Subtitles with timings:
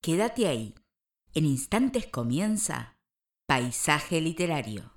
[0.00, 0.74] Quédate ahí.
[1.34, 2.96] En instantes comienza
[3.48, 4.92] Paisaje Literario.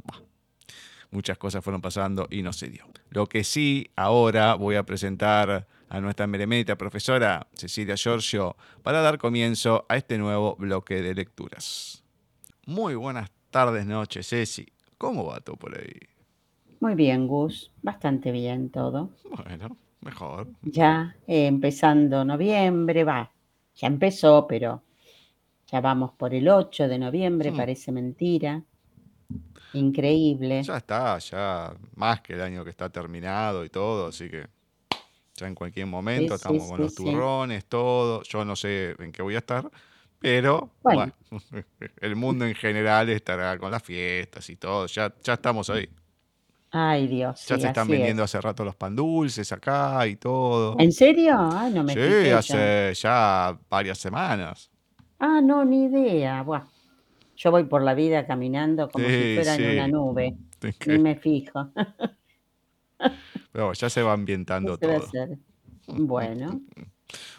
[1.09, 2.83] muchas cosas fueron pasando y no se dio.
[3.11, 9.19] Lo que sí, ahora voy a presentar a nuestra meremérita profesora Cecilia Giorgio para dar
[9.19, 12.03] comienzo a este nuevo bloque de lecturas.
[12.66, 14.66] Muy buenas tardes, noches, Ceci.
[14.97, 15.94] ¿Cómo va todo por ahí?
[16.80, 17.72] Muy bien, Gus.
[17.83, 19.11] Bastante bien todo.
[19.45, 20.47] Bueno, mejor.
[20.63, 23.31] Ya eh, empezando noviembre, va.
[23.75, 24.81] Ya empezó, pero
[25.67, 27.57] ya vamos por el 8 de noviembre, hmm.
[27.57, 28.63] parece mentira.
[29.73, 30.63] Increíble.
[30.63, 34.47] Ya está, ya más que el año que está terminado y todo, así que
[35.43, 38.23] ya en cualquier momento estamos con los turrones, todo.
[38.23, 39.69] Yo no sé en qué voy a estar,
[40.19, 41.11] pero bueno.
[41.99, 44.85] el mundo en general estará con las fiestas y todo.
[44.87, 45.89] Ya, ya estamos ahí.
[46.71, 47.45] Ay, Dios.
[47.45, 50.75] Ya se están vendiendo hace rato los pan dulces acá y todo.
[50.79, 51.35] ¿En serio?
[51.37, 54.71] Ay, no me Sí, hace ya varias semanas.
[55.19, 56.41] Ah, no, ni idea.
[56.41, 56.63] Buah.
[57.35, 60.35] Yo voy por la vida caminando como si fuera en una nube.
[60.87, 61.69] Ni me fijo.
[63.52, 65.08] Pero ya se va ambientando todo.
[65.86, 66.62] Bueno.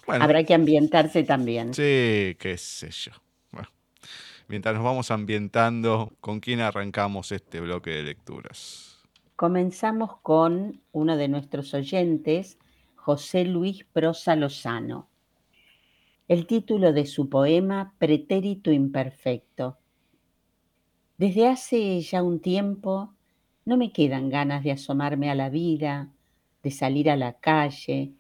[0.07, 1.73] Habrá que ambientarse también.
[1.73, 3.13] Sí, qué sé yo.
[4.49, 9.03] mientras nos vamos ambientando, ¿con quién arrancamos este bloque de lecturas?
[9.35, 12.59] Comenzamos con uno de nuestros oyentes,
[12.95, 15.09] José Luis Prosa Lozano.
[16.29, 19.79] El título de su poema, Pretérito Imperfecto.
[21.17, 23.15] Desde hace ya un tiempo
[23.65, 26.11] no me quedan ganas de asomarme a la vida,
[26.63, 28.13] de salir a la calle.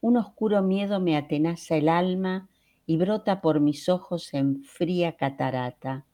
[0.00, 2.48] Un oscuro miedo me atenaza el alma
[2.86, 6.04] y brota por mis ojos en fría catarata.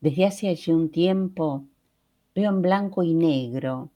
[0.00, 1.66] Desde hace allí un tiempo
[2.34, 3.90] veo en blanco y negro,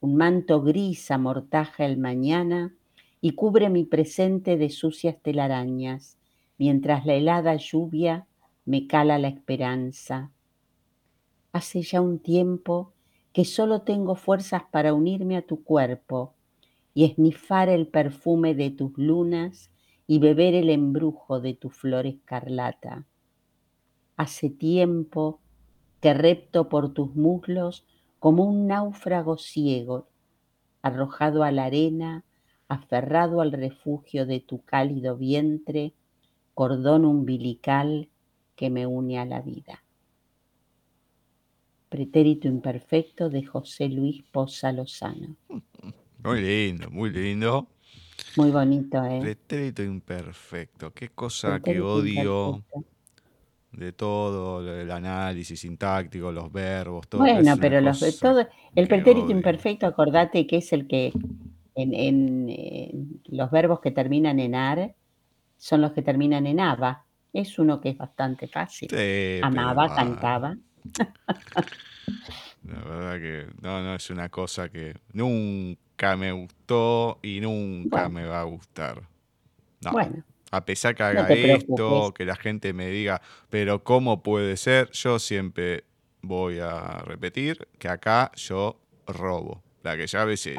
[0.00, 2.74] un manto gris amortaja el mañana
[3.20, 6.18] y cubre mi presente de sucias telarañas,
[6.56, 8.26] mientras la helada lluvia
[8.64, 10.30] me cala la esperanza.
[11.52, 12.92] Hace ya un tiempo
[13.38, 16.34] que solo tengo fuerzas para unirme a tu cuerpo
[16.92, 19.70] y esnifar el perfume de tus lunas
[20.08, 23.06] y beber el embrujo de tu flor escarlata.
[24.16, 25.38] Hace tiempo
[26.00, 27.86] que repto por tus muslos
[28.18, 30.08] como un náufrago ciego,
[30.82, 32.24] arrojado a la arena,
[32.66, 35.94] aferrado al refugio de tu cálido vientre,
[36.54, 38.08] cordón umbilical
[38.56, 39.84] que me une a la vida.
[41.88, 45.36] Pretérito Imperfecto de José Luis Poza Lozano.
[46.24, 47.68] Muy lindo, muy lindo.
[48.36, 49.20] Muy bonito, ¿eh?
[49.20, 50.92] Pretérito Imperfecto.
[50.92, 52.64] Qué cosa que odio
[53.72, 57.20] de todo, el análisis sintáctico, los verbos, todo.
[57.20, 61.12] Bueno, pero los, todo, el pretérito imperfecto, acordate que es el que
[61.74, 64.94] en, los verbos que terminan en ar
[65.56, 67.04] son los que terminan en aba.
[67.32, 68.88] Es uno que es bastante fácil.
[69.42, 70.56] Amaba, cantaba.
[72.64, 78.26] La verdad que no, no, es una cosa que nunca me gustó y nunca me
[78.26, 79.02] va a gustar.
[79.92, 84.90] Bueno, A pesar que haga esto, que la gente me diga, pero ¿cómo puede ser?
[84.90, 85.84] Yo siempre
[86.22, 89.62] voy a repetir que acá yo robo.
[89.82, 90.56] La que ya ves sí.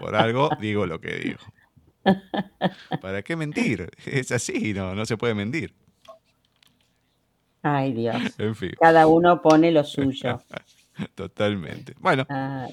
[0.00, 1.40] Por algo digo lo que digo.
[3.00, 3.90] ¿Para qué mentir?
[4.04, 5.74] Es así, no, no se puede mentir.
[7.64, 8.16] Ay, Dios.
[8.38, 8.72] En fin.
[8.78, 10.42] Cada uno pone lo suyo.
[11.14, 11.94] Totalmente.
[11.98, 12.68] Bueno, ah.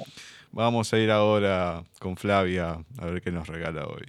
[0.51, 4.05] vamos a ir ahora con Flavia a ver qué nos regala hoy.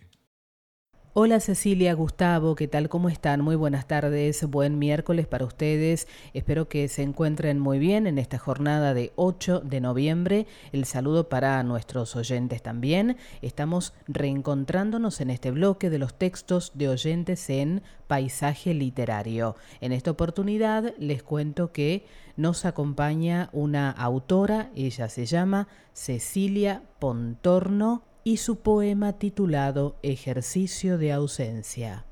[1.15, 2.89] Hola Cecilia, Gustavo, ¿qué tal?
[2.89, 3.43] ¿Cómo están?
[3.43, 6.09] Muy buenas tardes, buen miércoles para ustedes.
[6.33, 10.47] Espero que se encuentren muy bien en esta jornada de 8 de noviembre.
[10.73, 13.19] El saludo para nuestros oyentes también.
[13.43, 19.57] Estamos reencontrándonos en este bloque de los textos de oyentes en paisaje literario.
[19.83, 22.07] En esta oportunidad les cuento que
[22.39, 31.13] nos acompaña una autora, ella se llama Cecilia Pontorno y su poema titulado Ejercicio de
[31.13, 32.05] ausencia.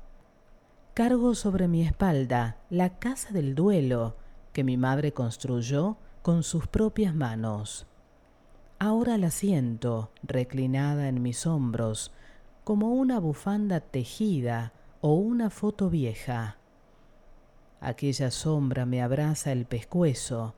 [0.93, 4.17] Cargo sobre mi espalda la casa del duelo
[4.51, 7.87] que mi madre construyó con sus propias manos.
[8.77, 12.11] Ahora la siento reclinada en mis hombros
[12.65, 16.57] como una bufanda tejida o una foto vieja.
[17.79, 20.55] Aquella sombra me abraza el pescuezo.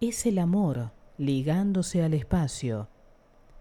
[0.00, 2.88] Es el amor ligándose al espacio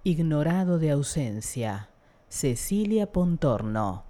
[0.07, 1.89] Ignorado de ausencia,
[2.30, 4.06] Cecilia Pontorno.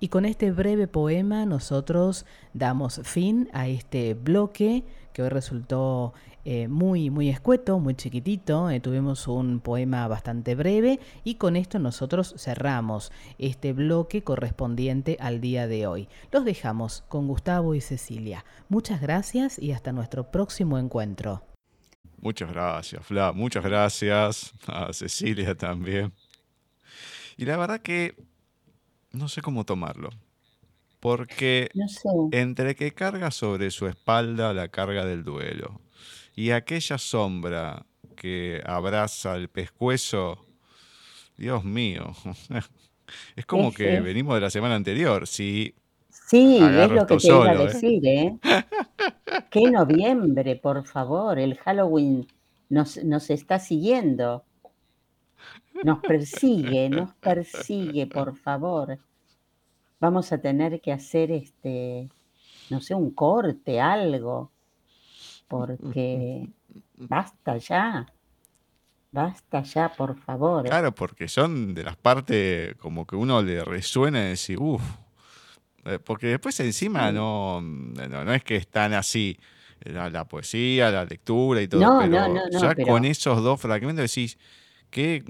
[0.00, 4.82] Y con este breve poema nosotros damos fin a este bloque
[5.12, 6.14] que hoy resultó
[6.44, 8.70] eh, muy, muy escueto, muy chiquitito.
[8.70, 15.40] Eh, tuvimos un poema bastante breve y con esto nosotros cerramos este bloque correspondiente al
[15.40, 16.08] día de hoy.
[16.32, 18.44] Los dejamos con Gustavo y Cecilia.
[18.68, 21.44] Muchas gracias y hasta nuestro próximo encuentro.
[22.20, 23.32] Muchas gracias, Fla.
[23.32, 26.12] Muchas gracias a Cecilia también.
[27.36, 28.14] Y la verdad que
[29.12, 30.10] no sé cómo tomarlo.
[31.00, 31.70] Porque
[32.32, 35.80] entre que carga sobre su espalda la carga del duelo
[36.34, 37.86] y aquella sombra
[38.16, 40.46] que abraza el pescuezo,
[41.36, 42.14] Dios mío,
[43.36, 45.26] es como que venimos de la semana anterior.
[45.26, 45.74] Si
[46.26, 47.58] Sí, es lo que te iba a ¿eh?
[47.58, 48.36] decir, ¿eh?
[49.48, 51.38] ¿Qué noviembre, por favor?
[51.38, 52.26] El Halloween
[52.68, 54.44] nos, nos está siguiendo.
[55.84, 58.98] Nos persigue, nos persigue, por favor.
[60.00, 62.08] Vamos a tener que hacer este,
[62.70, 64.50] no sé, un corte, algo,
[65.46, 66.48] porque
[66.96, 68.04] basta ya.
[69.12, 70.64] Basta ya, por favor.
[70.64, 74.82] Claro, porque son de las partes como que uno le resuena y decir, uff,
[76.04, 79.38] porque después encima no, no, es que están así.
[79.84, 84.38] La, poesía, la lectura y todo, pero ya con esos dos fragmentos decís,
[84.90, 85.22] qué,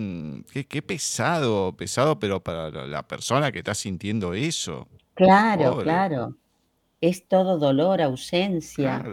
[0.68, 4.88] qué, pesado, pesado, pero para la persona que está sintiendo eso.
[5.14, 6.36] Claro, claro.
[7.00, 9.04] Es todo dolor, ausencia.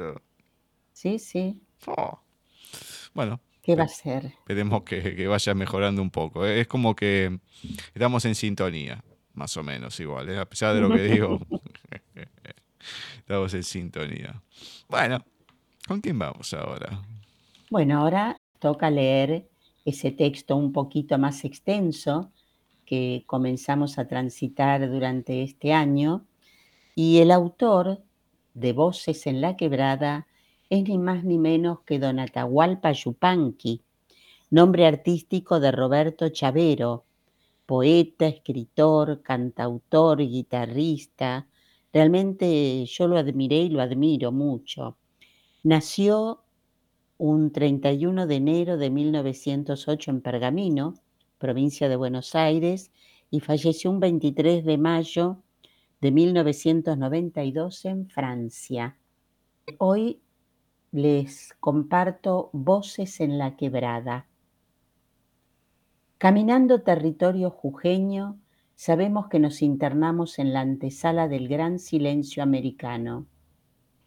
[0.94, 1.60] Sí, sí.
[1.88, 2.20] Oh.
[3.14, 3.42] Bueno.
[3.64, 4.26] ¿Qué va a ser?
[4.26, 6.46] Esperemos que, que, vaya mejorando un poco.
[6.46, 7.40] Es como que
[7.94, 9.04] estamos en sintonía
[9.34, 10.38] más o menos igual, ¿eh?
[10.38, 11.40] a pesar de lo que digo.
[13.20, 14.42] Estamos en sintonía.
[14.90, 15.24] Bueno,
[15.88, 17.02] ¿con quién vamos ahora?
[17.70, 19.50] Bueno, ahora toca leer
[19.86, 22.32] ese texto un poquito más extenso
[22.86, 26.26] que comenzamos a transitar durante este año
[26.96, 28.04] y el autor
[28.54, 30.28] de Voces en la Quebrada
[30.70, 33.82] es ni más ni menos que Don Atahualpa Yupanqui,
[34.50, 37.06] nombre artístico de Roberto Chavero,
[37.66, 41.48] poeta, escritor, cantautor, guitarrista.
[41.92, 44.98] Realmente yo lo admiré y lo admiro mucho.
[45.64, 46.44] Nació
[47.18, 50.96] un 31 de enero de 1908 en Pergamino,
[51.38, 52.92] provincia de Buenos Aires,
[53.30, 55.44] y falleció un 23 de mayo
[56.02, 58.98] de 1992 en Francia.
[59.78, 60.22] Hoy
[60.92, 64.28] les comparto Voces en la Quebrada.
[66.24, 68.40] Caminando territorio jujeño,
[68.76, 73.28] sabemos que nos internamos en la antesala del gran silencio americano,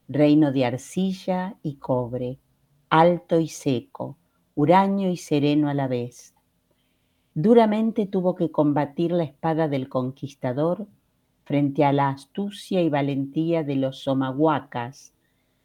[0.09, 2.41] reino de arcilla y cobre,
[2.89, 4.17] alto y seco,
[4.55, 6.35] huraño y sereno a la vez.
[7.35, 10.87] Duramente tuvo que combatir la espada del conquistador
[11.45, 15.13] frente a la astucia y valentía de los somahuacas,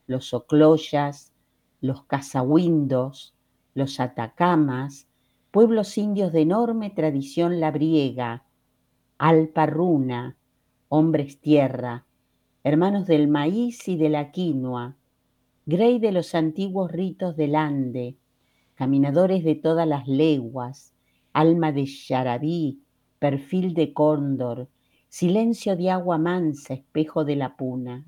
[0.06, 1.32] los ocloyas,
[1.80, 3.38] los cazahuindos,
[3.74, 5.08] los atacamas,
[5.52, 8.46] pueblos indios de enorme tradición labriega,
[9.18, 10.38] alparruna,
[10.88, 12.06] hombres tierra,
[12.64, 14.96] hermanos del maíz y de la quinoa,
[15.66, 18.16] grey de los antiguos ritos del Ande,
[18.76, 20.94] caminadores de todas las leguas,
[21.34, 22.82] alma de yarabí,
[23.20, 24.70] perfil de cóndor,
[25.10, 28.06] silencio de agua mansa, espejo de la puna.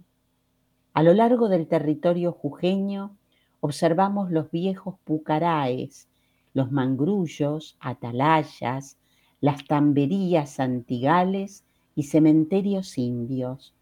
[0.93, 3.17] A lo largo del territorio jujeño
[3.59, 6.07] observamos los viejos pucaraes,
[6.53, 8.97] los mangrullos, atalayas,
[9.41, 13.73] las tamberías antigales y cementerios indios.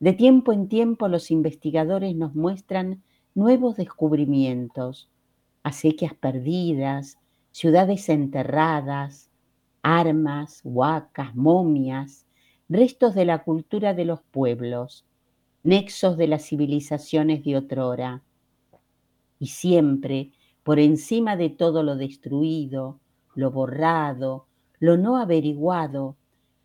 [0.00, 3.02] De tiempo en tiempo los investigadores nos muestran
[3.34, 5.08] nuevos descubrimientos,
[5.62, 7.18] acequias perdidas,
[7.52, 9.30] ciudades enterradas,
[9.82, 12.26] armas, huacas, momias,
[12.68, 15.04] restos de la cultura de los pueblos,
[15.62, 18.22] nexos de las civilizaciones de otrora.
[19.38, 20.32] Y siempre,
[20.64, 22.98] por encima de todo lo destruido,
[23.34, 24.46] lo borrado,
[24.80, 26.16] lo no averiguado,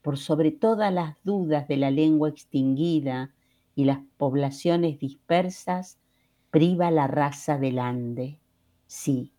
[0.02, 3.34] por sobre todas las dudas de la lengua extinguida
[3.76, 6.00] y las poblaciones dispersas,
[6.50, 8.40] priva la raza del Ande.
[8.88, 9.34] Sí,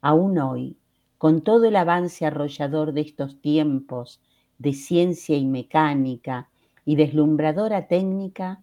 [0.00, 0.78] aún hoy,
[1.18, 4.20] con todo el avance arrollador de estos tiempos
[4.58, 6.48] de ciencia y mecánica
[6.86, 8.62] y deslumbradora técnica,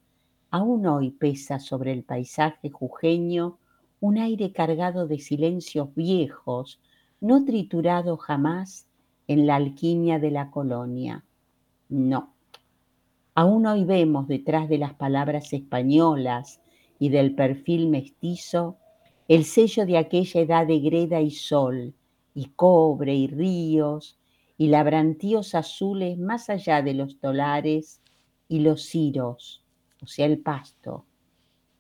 [0.50, 3.60] aún hoy pesa sobre el paisaje jujeño
[4.04, 6.82] un aire cargado de silencios viejos,
[7.22, 8.86] no triturado jamás
[9.30, 11.24] en la alquimia de la colonia.
[11.88, 12.34] No.
[13.34, 16.60] Aún hoy vemos detrás de las palabras españolas
[17.00, 18.76] y del perfil mestizo
[19.30, 21.94] el sello de aquella edad de greda y sol,
[22.36, 24.20] y cobre y ríos,
[24.58, 28.02] y labrantíos azules más allá de los tolares
[28.50, 29.64] y los ciros,
[30.02, 31.06] o sea, el pasto,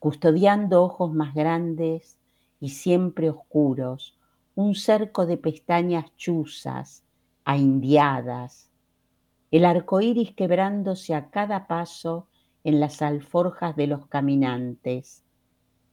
[0.03, 2.19] custodiando ojos más grandes
[2.59, 4.19] y siempre oscuros,
[4.53, 7.05] un cerco de pestañas chuzas,
[7.47, 8.69] indiadas,
[9.49, 12.27] el arco iris quebrándose a cada paso
[12.65, 15.23] en las alforjas de los caminantes,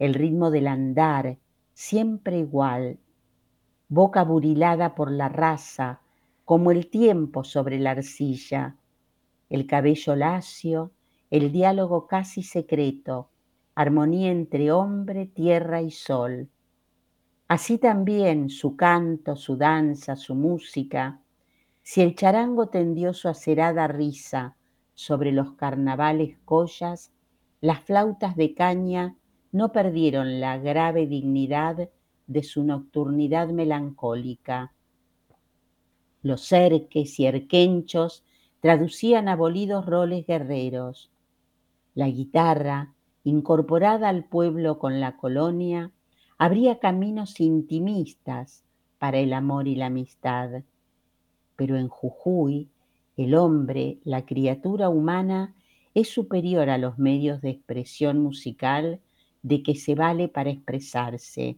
[0.00, 1.38] el ritmo del andar
[1.72, 2.98] siempre igual,
[3.88, 6.00] boca burilada por la raza,
[6.44, 8.74] como el tiempo sobre la arcilla,
[9.50, 10.90] el cabello lacio,
[11.30, 13.30] el diálogo casi secreto,
[13.74, 16.48] armonía entre hombre, tierra y sol.
[17.48, 21.20] Así también su canto, su danza, su música,
[21.82, 24.56] si el charango tendió su acerada risa
[24.94, 27.12] sobre los carnavales collas,
[27.60, 29.16] las flautas de caña
[29.50, 31.90] no perdieron la grave dignidad
[32.26, 34.72] de su nocturnidad melancólica.
[36.22, 38.24] Los cerques y erquenchos
[38.60, 41.10] traducían abolidos roles guerreros.
[41.94, 42.94] La guitarra,
[43.30, 45.90] incorporada al pueblo con la colonia,
[46.36, 48.64] abría caminos intimistas
[48.98, 50.62] para el amor y la amistad.
[51.56, 52.68] Pero en Jujuy,
[53.16, 55.54] el hombre, la criatura humana,
[55.94, 59.00] es superior a los medios de expresión musical
[59.42, 61.56] de que se vale para expresarse.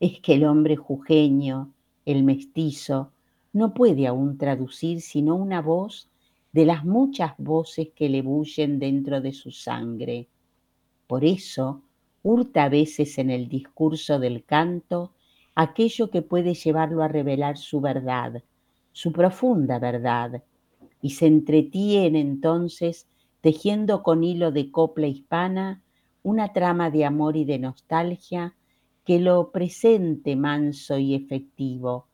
[0.00, 1.72] Es que el hombre jujeño,
[2.04, 3.12] el mestizo,
[3.52, 6.08] no puede aún traducir sino una voz
[6.52, 10.28] de las muchas voces que le bullen dentro de su sangre.
[11.10, 11.82] Por eso,
[12.22, 15.10] hurta a veces en el discurso del canto
[15.56, 18.44] aquello que puede llevarlo a revelar su verdad,
[18.92, 20.44] su profunda verdad,
[21.02, 23.08] y se entretiene entonces
[23.40, 25.82] tejiendo con hilo de copla hispana
[26.22, 28.54] una trama de amor y de nostalgia
[29.04, 32.06] que lo presente manso y efectivo,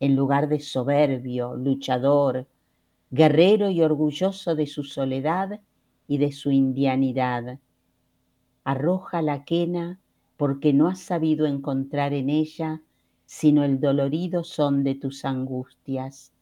[0.00, 2.48] en lugar de soberbio, luchador,
[3.12, 5.60] guerrero y orgulloso de su soledad
[6.08, 7.60] y de su indianidad.
[8.64, 10.00] Arroja la quena
[10.36, 12.82] porque no has sabido encontrar en ella
[13.26, 16.32] sino el dolorido son de tus angustias.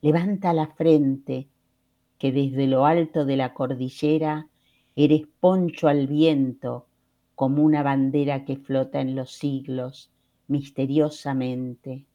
[0.00, 1.48] Levanta la frente,
[2.18, 4.48] que desde lo alto de la cordillera
[4.96, 6.86] eres poncho al viento
[7.34, 10.10] como una bandera que flota en los siglos
[10.46, 12.06] misteriosamente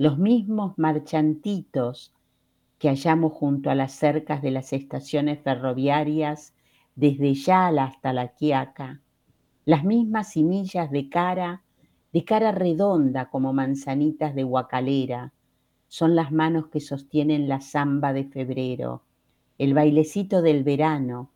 [0.00, 2.14] los mismos marchantitos
[2.78, 6.54] que hallamos junto a las cercas de las estaciones ferroviarias
[6.94, 9.00] desde Yala hasta La Quiaca,
[9.64, 11.62] las mismas simillas de cara,
[12.12, 15.32] de cara redonda como manzanitas de guacalera,
[15.88, 19.02] son las manos que sostienen la zamba de febrero,
[19.58, 21.30] el bailecito del verano,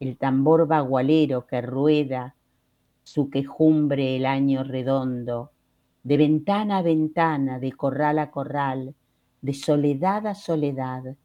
[0.00, 2.36] el tambor bagualero que rueda
[3.02, 5.50] su quejumbre el año redondo,
[6.02, 8.94] de ventana a ventana, de corral a corral,
[9.40, 11.16] de soledad a soledad.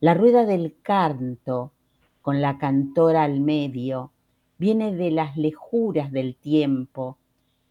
[0.00, 1.72] La rueda del canto,
[2.22, 4.12] con la cantora al medio,
[4.58, 7.18] viene de las lejuras del tiempo,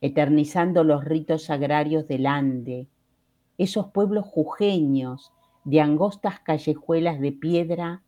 [0.01, 2.88] eternizando los ritos agrarios del Ande,
[3.60, 5.34] esos pueblos jujeños
[5.65, 8.03] de angostas callejuelas de piedra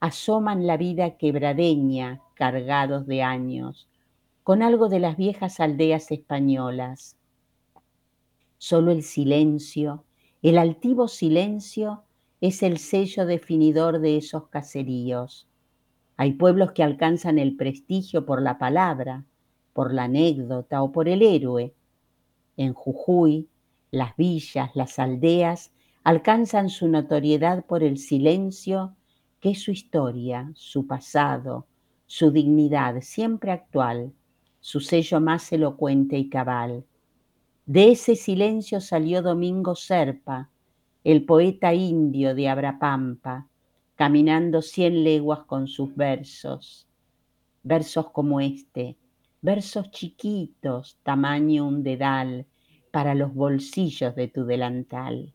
[0.00, 3.88] asoman la vida quebradeña cargados de años,
[4.42, 7.16] con algo de las viejas aldeas españolas.
[8.58, 10.04] Solo el silencio,
[10.42, 12.04] el altivo silencio,
[12.40, 15.46] es el sello definidor de esos caseríos.
[16.16, 19.24] Hay pueblos que alcanzan el prestigio por la palabra,
[19.72, 21.74] por la anécdota o por el héroe.
[22.56, 23.48] En Jujuy,
[23.90, 25.72] las villas, las aldeas
[26.04, 28.96] alcanzan su notoriedad por el silencio
[29.40, 31.66] que es su historia, su pasado,
[32.06, 34.12] su dignidad siempre actual,
[34.60, 36.84] su sello más elocuente y cabal.
[37.66, 40.50] De ese silencio salió Domingo Serpa,
[41.04, 43.48] el poeta indio de Abrapampa,
[43.96, 46.86] caminando cien leguas con sus versos.
[47.62, 48.98] Versos como este,
[49.40, 52.46] versos chiquitos, tamaño un dedal,
[52.90, 55.32] para los bolsillos de tu delantal.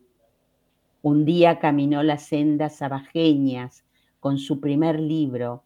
[1.02, 3.84] Un día caminó las sendas abajeñas
[4.20, 5.64] con su primer libro,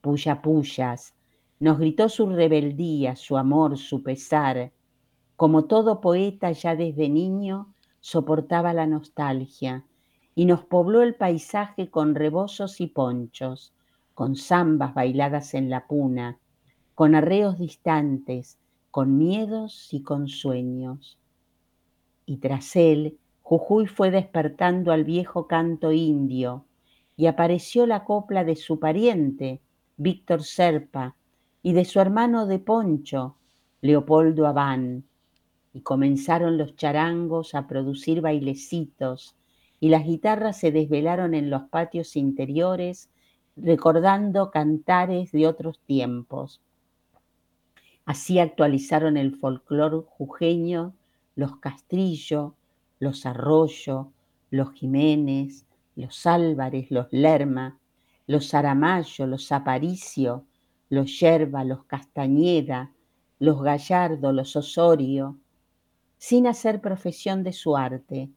[0.00, 1.14] Puya Puyas.
[1.60, 4.72] Nos gritó su rebeldía, su amor, su pesar.
[5.36, 9.84] Como todo poeta ya desde niño, soportaba la nostalgia
[10.34, 13.72] y nos pobló el paisaje con rebozos y ponchos,
[14.14, 16.38] con zambas bailadas en la puna,
[16.94, 18.58] con arreos distantes,
[18.90, 21.18] con miedos y con sueños.
[22.26, 26.64] Y tras él, Jujuy fue despertando al viejo canto indio
[27.16, 29.60] y apareció la copla de su pariente,
[29.96, 31.16] Víctor Serpa,
[31.62, 33.36] y de su hermano de Poncho,
[33.80, 35.04] Leopoldo Abán,
[35.72, 39.36] y comenzaron los charangos a producir bailecitos,
[39.82, 43.10] y las guitarras se desvelaron en los patios interiores,
[43.56, 46.62] recordando cantares de otros tiempos.
[48.04, 50.94] Así actualizaron el folclor jujeño
[51.34, 52.54] los Castrillo,
[53.00, 54.12] los Arroyo,
[54.50, 57.80] los Jiménez, los Álvarez, los Lerma,
[58.28, 60.46] los Aramayo, los Aparicio,
[60.90, 62.92] los Yerba, los Castañeda,
[63.40, 65.40] los Gallardo, los Osorio,
[66.18, 68.30] sin hacer profesión de su arte.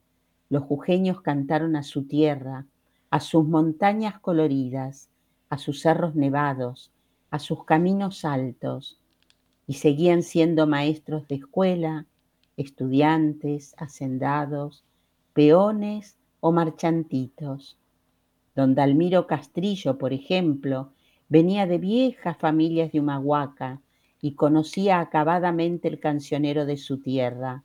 [0.49, 2.65] Los jujeños cantaron a su tierra,
[3.09, 5.09] a sus montañas coloridas,
[5.49, 6.91] a sus cerros nevados,
[7.31, 8.99] a sus caminos altos,
[9.67, 12.05] y seguían siendo maestros de escuela,
[12.57, 14.83] estudiantes, hacendados,
[15.33, 17.77] peones o marchantitos.
[18.55, 20.93] Don Dalmiro Castrillo, por ejemplo,
[21.27, 23.81] venía de viejas familias de Humahuaca
[24.21, 27.63] y conocía acabadamente el cancionero de su tierra.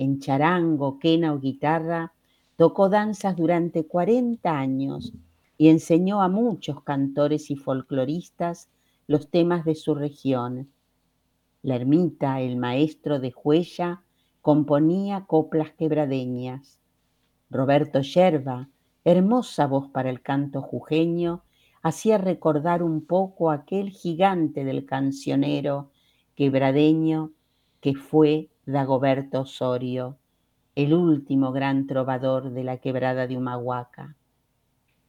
[0.00, 2.14] En charango, quena o guitarra,
[2.56, 5.12] tocó danzas durante 40 años
[5.58, 8.70] y enseñó a muchos cantores y folcloristas
[9.06, 10.70] los temas de su región.
[11.60, 14.02] La ermita, el maestro de Huella,
[14.40, 16.78] componía coplas quebradeñas.
[17.50, 18.70] Roberto Yerba,
[19.04, 21.42] hermosa voz para el canto jujeño,
[21.82, 25.90] hacía recordar un poco aquel gigante del cancionero
[26.36, 27.32] quebradeño
[27.82, 30.18] que fue Dagoberto Osorio,
[30.74, 34.16] el último gran trovador de la quebrada de Humahuaca.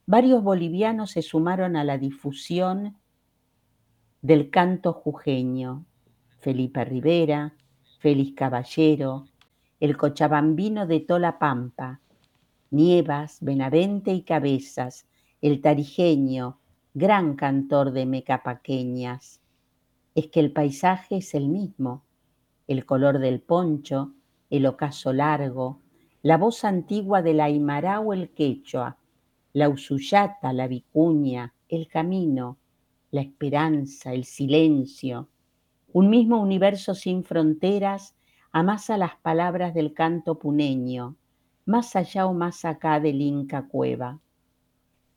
[0.06, 2.96] Varios bolivianos se sumaron a la difusión
[4.20, 5.84] del canto jujeño.
[6.40, 7.54] Felipe Rivera,
[8.00, 9.26] Félix Caballero,
[9.78, 12.00] el cochabambino de Tola Pampa,
[12.70, 15.06] Nievas, Benavente y Cabezas,
[15.40, 16.58] el tarijeño,
[16.94, 19.40] gran cantor de mecapaqueñas.
[20.14, 22.04] Es que el paisaje es el mismo,
[22.66, 24.12] el color del poncho,
[24.50, 25.80] el ocaso largo,
[26.22, 28.98] la voz antigua del aymara o el quechua,
[29.52, 32.58] la usuyata, la vicuña, el camino,
[33.10, 35.28] la esperanza, el silencio,
[35.92, 38.14] un mismo universo sin fronteras
[38.50, 41.16] amasa las palabras del canto puneño,
[41.66, 44.20] más allá o más acá del Inca Cueva.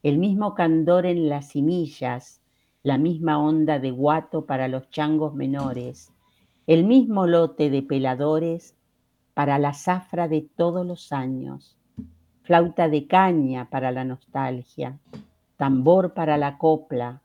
[0.04, 2.42] El mismo candor en las simillas,
[2.84, 6.14] la misma onda de guato para los changos menores,
[6.68, 8.76] el mismo lote de peladores
[9.36, 11.78] para la zafra de todos los años,
[12.42, 14.98] flauta de caña para la nostalgia,
[15.58, 17.22] tambor para la copla,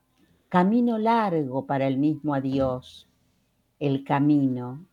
[0.50, 3.08] camino largo para el mismo adiós,
[3.78, 4.84] el camino.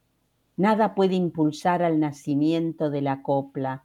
[0.55, 3.83] Nada puede impulsar al nacimiento de la copla,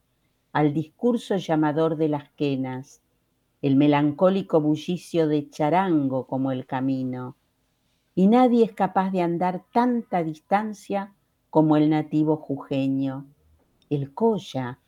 [0.52, 3.02] al discurso llamador de las quenas,
[3.62, 7.36] el melancólico bullicio de charango como el camino.
[8.14, 11.12] Y nadie es capaz de andar tanta distancia
[11.50, 13.26] como el nativo jujeño,
[13.90, 14.78] el colla,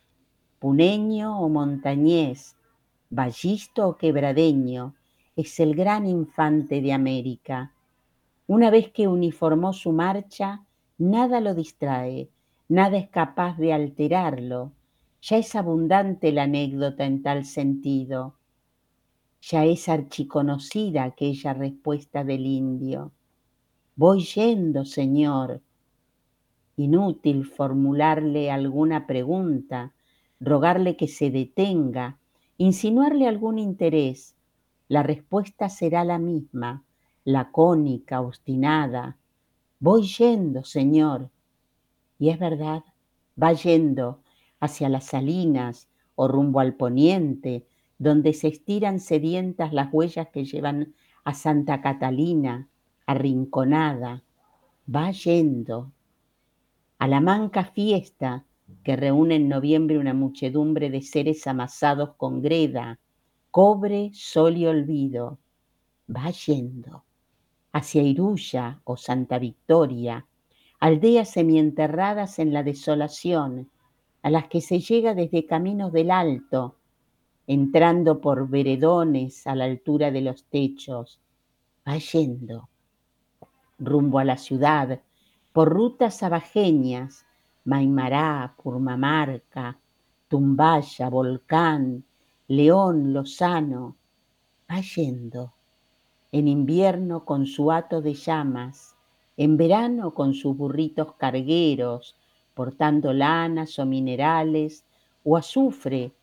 [0.59, 2.55] puneño o montañés,
[3.09, 4.95] ballisto o quebradeño,
[5.35, 7.71] es el gran infante de América
[8.47, 10.63] una vez que uniformó su marcha,
[10.99, 12.29] nada lo distrae,
[12.69, 14.71] nada es capaz de alterarlo.
[15.23, 18.35] Ya es abundante la anécdota en tal sentido.
[19.47, 23.11] Ya es archiconocida aquella respuesta del indio.
[23.95, 25.61] Voy yendo, señor.
[26.77, 29.93] Inútil formularle alguna pregunta,
[30.39, 32.17] rogarle que se detenga,
[32.57, 34.35] insinuarle algún interés,
[34.87, 36.83] la respuesta será la misma,
[37.23, 39.19] lacónica, obstinada.
[39.79, 41.29] Voy yendo, Señor.
[42.17, 42.83] Y es verdad,
[43.41, 44.23] va yendo
[44.59, 50.93] hacia las salinas o rumbo al poniente, donde se estiran sedientas las huellas que llevan
[51.23, 52.67] a Santa Catalina,
[53.05, 54.23] arrinconada.
[54.93, 55.91] Va yendo
[56.99, 58.45] a la manca fiesta
[58.83, 62.99] que reúne en noviembre una muchedumbre de seres amasados con greda,
[63.51, 65.39] cobre, sol y olvido.
[66.13, 67.03] Va yendo
[67.71, 70.25] hacia Iruya o Santa Victoria,
[70.79, 73.69] aldeas semienterradas en la desolación,
[74.21, 76.77] a las que se llega desde caminos del alto,
[77.47, 81.19] entrando por veredones a la altura de los techos,
[81.87, 82.69] va yendo
[83.79, 85.01] rumbo a la ciudad,
[85.53, 87.25] por rutas abajeñas,
[87.65, 89.77] Maimará, Purmamarca,
[90.27, 92.03] Tumbaya, Volcán,
[92.47, 93.95] León, Lozano,
[94.69, 95.53] va yendo,
[96.31, 98.95] en invierno con su hato de llamas,
[99.37, 102.15] en verano con sus burritos cargueros,
[102.53, 104.85] portando lanas o minerales,
[105.23, 106.13] o azufre,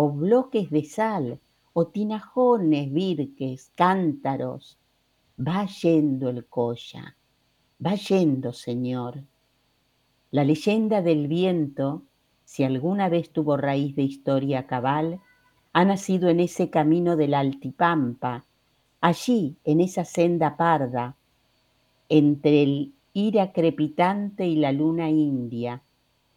[0.00, 1.40] o bloques de sal,
[1.72, 4.78] o tinajones, virques, cántaros.
[5.36, 7.16] Va yendo el colla,
[7.84, 9.24] Va yendo, Señor.
[10.30, 12.04] La leyenda del viento,
[12.44, 15.20] si alguna vez tuvo raíz de historia cabal,
[15.72, 18.44] ha nacido en ese camino de la altipampa,
[19.00, 21.16] allí, en esa senda parda,
[22.08, 25.82] entre el ira crepitante y la luna india,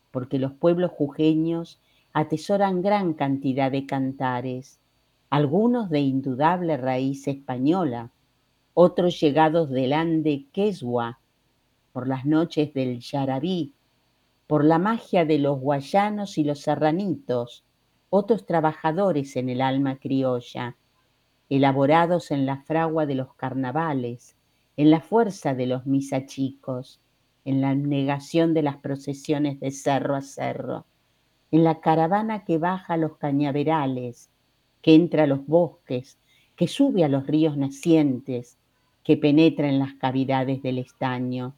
[0.09, 1.79] porque los pueblos jujeños
[2.13, 4.79] atesoran gran cantidad de cantares,
[5.29, 8.11] algunos de indudable raíz española,
[8.73, 11.19] otros llegados del Ande Quesua,
[11.93, 13.73] por las noches del Yarabí,
[14.47, 17.63] por la magia de los guayanos y los serranitos,
[18.09, 20.75] otros trabajadores en el alma criolla,
[21.49, 24.35] elaborados en la fragua de los carnavales,
[24.75, 27.01] en la fuerza de los misachicos,
[27.45, 30.85] en la negación de las procesiones de cerro a cerro,
[31.51, 34.29] en la caravana que baja a los cañaverales,
[34.81, 36.17] que entra a los bosques,
[36.55, 38.57] que sube a los ríos nacientes,
[39.03, 41.55] que penetra en las cavidades del estaño,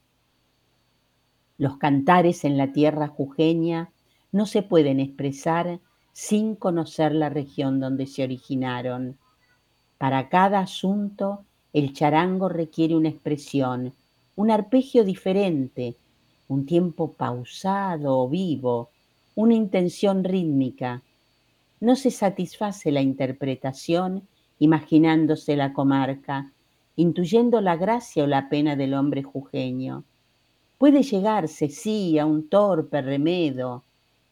[1.57, 3.91] los cantares en la tierra jujeña
[4.31, 5.79] no se pueden expresar
[6.11, 9.17] sin conocer la región donde se originaron.
[9.99, 13.93] Para cada asunto, el charango requiere una expresión,
[14.35, 15.95] un arpegio diferente,
[16.47, 18.89] un tiempo pausado o vivo,
[19.35, 21.01] una intención rítmica.
[21.79, 24.27] No se satisface la interpretación
[24.59, 26.51] imaginándose la comarca,
[26.95, 30.03] intuyendo la gracia o la pena del hombre jujeño.
[30.77, 33.83] Puede llegarse, sí, a un torpe remedo,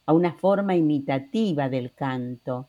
[0.06, 2.68] a una forma imitativa del canto,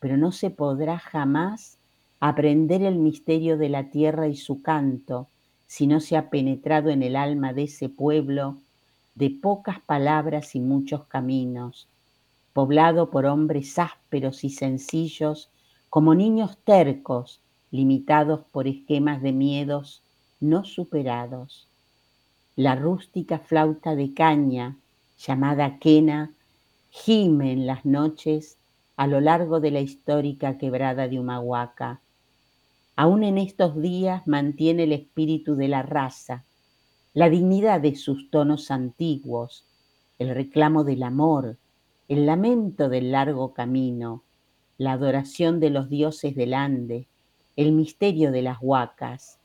[0.00, 1.78] pero no se podrá jamás
[2.20, 5.28] aprender el misterio de la tierra y su canto
[5.66, 8.56] si no se ha penetrado en el alma de ese pueblo
[9.16, 11.88] de pocas palabras y muchos caminos,
[12.52, 15.50] poblado por hombres ásperos y sencillos
[15.88, 20.02] como niños tercos, limitados por esquemas de miedos
[20.38, 21.66] no superados.
[22.56, 24.76] La rústica flauta de caña,
[25.18, 26.32] llamada quena,
[26.90, 28.58] gime en las noches
[28.96, 32.00] a lo largo de la histórica quebrada de Humahuaca.
[32.96, 36.44] Aún en estos días mantiene el espíritu de la raza,
[37.16, 39.64] la dignidad de sus tonos antiguos,
[40.18, 41.56] el reclamo del amor,
[42.08, 44.22] el lamento del largo camino,
[44.76, 47.06] la adoración de los dioses del Ande,
[47.56, 49.38] el misterio de las huacas,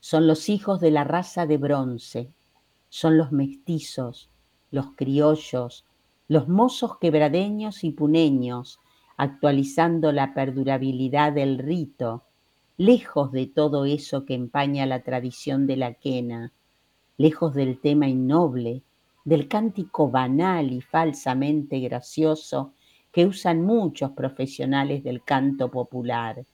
[0.00, 2.32] son los hijos de la raza de bronce,
[2.88, 4.28] son los mestizos,
[4.72, 5.84] los criollos,
[6.26, 8.80] los mozos quebradeños y puneños,
[9.16, 12.24] actualizando la perdurabilidad del rito,
[12.76, 16.52] lejos de todo eso que empaña la tradición de la quena,
[17.16, 18.82] lejos del tema innoble,
[19.24, 22.74] del cántico banal y falsamente gracioso
[23.12, 26.44] que usan muchos profesionales del canto popular.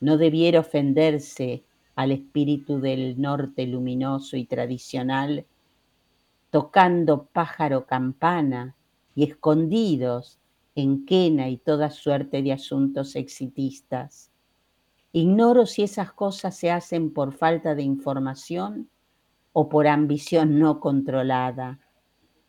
[0.00, 1.64] No debiera ofenderse
[1.96, 5.44] al espíritu del norte luminoso y tradicional,
[6.50, 8.76] tocando pájaro campana
[9.16, 10.38] y escondidos
[10.76, 14.30] en quena y toda suerte de asuntos exitistas.
[15.12, 18.90] Ignoro si esas cosas se hacen por falta de información
[19.52, 21.80] o por ambición no controlada.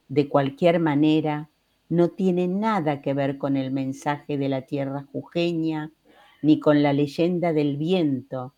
[0.09, 1.49] De cualquier manera,
[1.87, 5.91] no tiene nada que ver con el mensaje de la tierra jujeña,
[6.41, 8.53] ni con la leyenda del viento,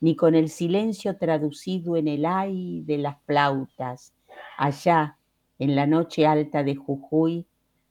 [0.00, 4.14] ni con el silencio traducido en el ay de las flautas,
[4.58, 5.16] allá
[5.58, 7.46] en la noche alta de Jujuy,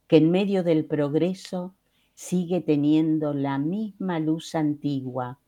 [0.08, 1.74] que en medio del progreso
[2.14, 5.40] sigue teniendo la misma luz antigua,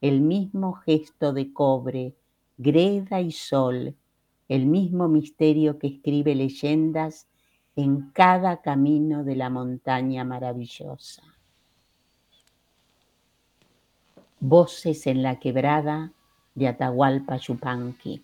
[0.00, 2.14] el mismo gesto de cobre,
[2.58, 3.94] greda y sol,
[4.48, 7.26] el mismo misterio que escribe leyendas
[7.74, 11.22] en cada camino de la montaña maravillosa.
[14.40, 16.12] Voces en la quebrada
[16.54, 18.22] de Atahualpa Yupanqui.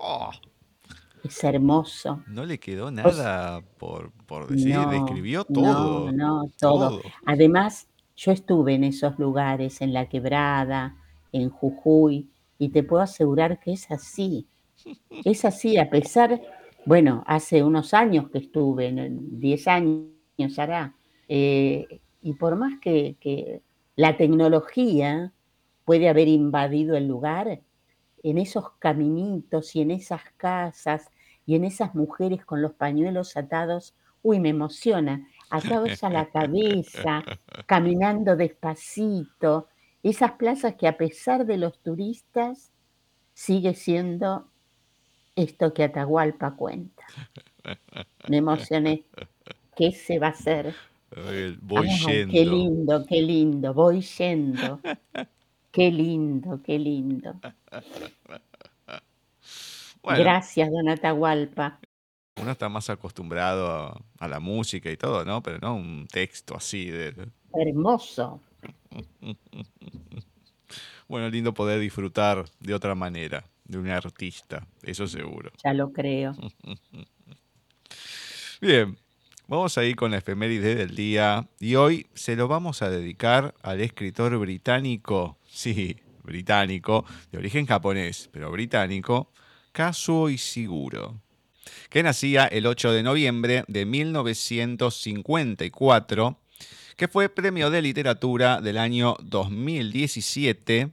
[0.00, 0.30] Oh,
[1.24, 2.22] Es hermoso.
[2.26, 6.12] no le quedó nada por, por decir, No, escribió todo.
[6.12, 6.90] No, no, todo.
[7.00, 7.02] todo.
[7.24, 10.96] Además, yo estuve en esos lugares, en La Quebrada,
[11.32, 14.46] en Jujuy, y te puedo asegurar que es así.
[15.24, 16.40] Es así, a pesar,
[16.84, 20.94] bueno, hace unos años que estuve, en 10 años hará,
[21.28, 23.62] eh, y por más que, que
[23.96, 25.32] la tecnología
[25.84, 27.60] puede haber invadido el lugar,
[28.22, 31.10] en esos caminitos y en esas casas
[31.44, 37.24] y en esas mujeres con los pañuelos atados, uy, me emociona, a la cabeza,
[37.66, 39.68] caminando despacito,
[40.02, 42.70] esas plazas que a pesar de los turistas
[43.34, 44.48] sigue siendo
[45.34, 47.04] esto que Atahualpa cuenta.
[48.28, 49.04] Me emocioné.
[49.76, 50.74] ¿Qué se va a hacer?
[51.60, 52.32] Voy Ay, yendo.
[52.32, 54.80] qué lindo, qué lindo, voy yendo.
[55.70, 57.38] Qué lindo, qué lindo.
[60.02, 61.78] Bueno, Gracias, don Atahualpa.
[62.40, 65.42] Uno está más acostumbrado a, a la música y todo, ¿no?
[65.42, 67.28] Pero no un texto así de...
[67.52, 68.40] Hermoso.
[71.08, 75.52] Bueno, lindo poder disfrutar de otra manera, de un artista, eso seguro.
[75.62, 76.34] Ya lo creo.
[78.60, 78.98] Bien,
[79.46, 83.54] vamos a ir con la efeméride del día y hoy se lo vamos a dedicar
[83.62, 89.30] al escritor británico, sí, británico, de origen japonés, pero británico,
[89.70, 91.20] Kazuo Ishiguro,
[91.88, 96.38] que nacía el 8 de noviembre de 1954,
[96.96, 100.90] que fue premio de literatura del año 2017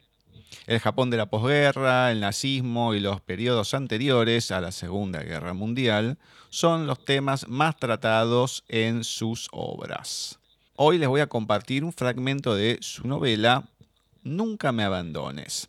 [0.67, 5.53] el Japón de la posguerra, el nazismo y los periodos anteriores a la Segunda Guerra
[5.53, 6.17] Mundial
[6.49, 10.39] son los temas más tratados en sus obras.
[10.75, 13.65] Hoy les voy a compartir un fragmento de su novela
[14.23, 15.67] Nunca me abandones.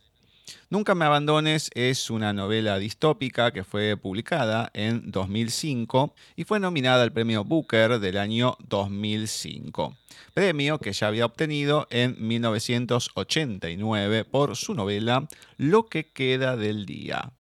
[0.70, 7.02] Nunca me abandones es una novela distópica que fue publicada en 2005 y fue nominada
[7.02, 9.96] al premio Booker del año 2005,
[10.32, 17.32] premio que ya había obtenido en 1989 por su novela Lo que queda del día.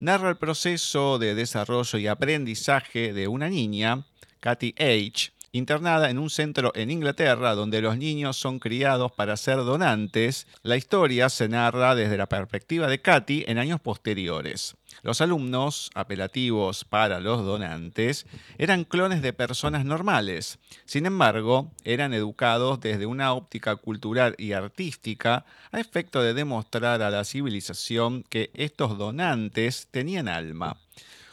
[0.00, 4.06] Narra el proceso de desarrollo y aprendizaje de una niña,
[4.40, 9.56] Katy H., internada en un centro en Inglaterra donde los niños son criados para ser
[9.58, 14.76] donantes, la historia se narra desde la perspectiva de Katy en años posteriores.
[15.02, 18.26] Los alumnos, apelativos para los donantes,
[18.58, 20.58] eran clones de personas normales.
[20.84, 27.10] Sin embargo, eran educados desde una óptica cultural y artística a efecto de demostrar a
[27.10, 30.76] la civilización que estos donantes tenían alma.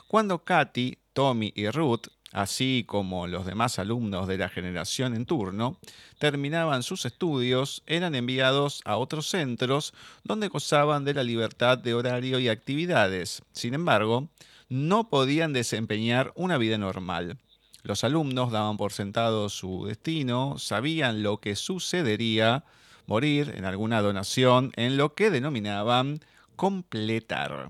[0.07, 5.77] Cuando Katy, Tommy y Ruth así como los demás alumnos de la generación en turno,
[6.19, 12.39] terminaban sus estudios, eran enviados a otros centros donde gozaban de la libertad de horario
[12.39, 13.41] y actividades.
[13.53, 14.27] Sin embargo,
[14.69, 17.37] no podían desempeñar una vida normal.
[17.83, 22.65] Los alumnos daban por sentado su destino, sabían lo que sucedería,
[23.05, 26.19] morir en alguna donación, en lo que denominaban
[26.57, 27.69] completar.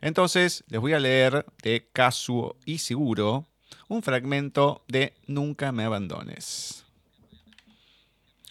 [0.00, 3.46] Entonces les voy a leer de Kazuo Ishiguro
[3.88, 6.84] un fragmento de Nunca me abandones.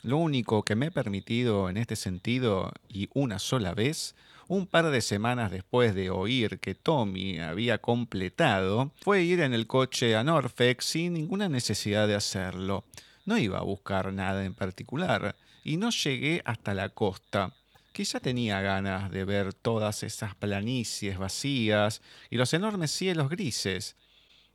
[0.02, 4.16] Lo único que me he permitido en este sentido, y una sola vez,
[4.48, 9.68] un par de semanas después de oír que Tommy había completado, fue ir en el
[9.68, 12.86] coche a Norfolk sin ninguna necesidad de hacerlo.
[13.26, 17.54] No iba a buscar nada en particular, y no llegué hasta la costa.
[18.00, 23.98] Quizá tenía ganas de ver todas esas planicies vacías y los enormes cielos grises.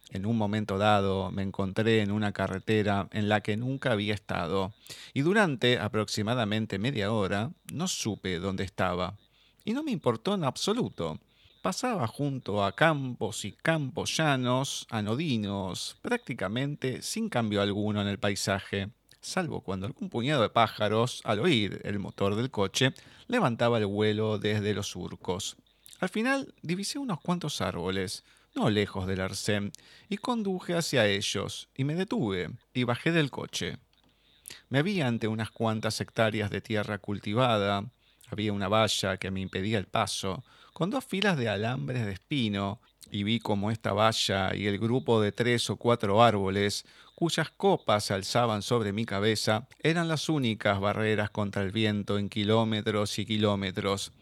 [0.08, 4.72] En un momento dado me encontré en una carretera en la que nunca había estado,
[5.12, 9.18] y durante aproximadamente media hora no supe dónde estaba.
[9.62, 11.20] Y no me importó en absoluto.
[11.60, 18.88] Pasaba junto a campos y campos llanos, anodinos, prácticamente sin cambio alguno en el paisaje,
[19.24, 22.92] salvo cuando algún puñado de pájaros, al oír el motor del coche,
[23.26, 25.56] levantaba el vuelo desde los surcos.
[26.00, 29.72] Al final divisé unos cuantos árboles, no lejos del arcén,
[30.08, 33.78] y conduje hacia ellos, y me detuve, y bajé del coche.
[34.68, 37.90] Me vi ante unas cuantas hectáreas de tierra cultivada,
[38.28, 42.80] había una valla que me impedía el paso, con dos filas de alambres de espino,
[43.10, 46.84] y vi como esta valla y el grupo de tres o cuatro árboles
[47.14, 52.28] cuyas copas se alzaban sobre mi cabeza, eran las únicas barreras contra el viento en
[52.28, 54.12] kilómetros y kilómetros.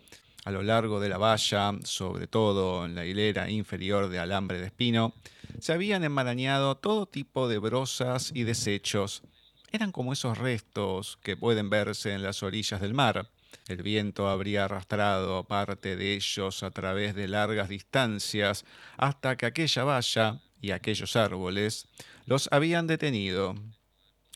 [0.45, 4.67] A lo largo de la valla, sobre todo en la hilera inferior de alambre de
[4.67, 5.15] espino,
[5.61, 9.23] se habían enmarañado todo tipo de brozas y desechos.
[9.71, 13.31] Eran como esos restos que pueden verse en las orillas del mar.
[13.69, 18.65] El viento habría arrastrado parte de ellos a través de largas distancias
[18.97, 21.89] hasta que aquella valla y aquellos árboles
[22.25, 23.55] los habían detenido.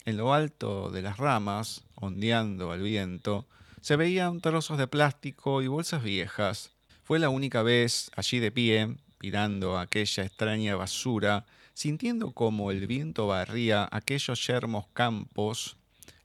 [0.05, 3.49] En lo alto de las ramas, ondeando al viento,
[3.81, 6.73] se veían trozos de plástico y bolsas viejas.
[7.05, 13.29] Fue la única vez allí de pie, mirando aquella extraña basura, sintiendo cómo el viento
[13.29, 15.77] barría aquellos yermos campos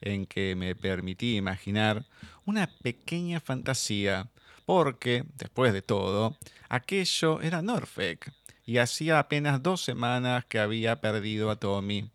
[0.01, 2.05] en que me permití imaginar
[2.45, 4.29] una pequeña fantasía,
[4.65, 6.37] porque, después de todo,
[6.69, 8.31] aquello era Norfolk,
[8.71, 12.09] y hacía apenas dos semanas que había perdido a Tommy.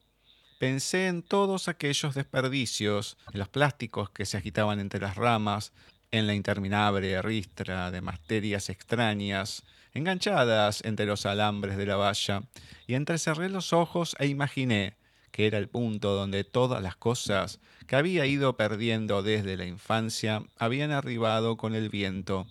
[0.58, 5.74] Pensé en todos aquellos desperdicios, en los plásticos que se agitaban entre las ramas,
[6.12, 12.44] en la interminable ristra de materias extrañas, enganchadas entre los alambres de la valla,
[12.86, 14.96] y entrecerré los ojos e imaginé
[15.32, 20.42] que era el punto donde todas las cosas que había ido perdiendo desde la infancia
[20.56, 22.46] habían arribado con el viento,